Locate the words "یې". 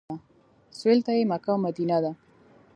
1.17-1.23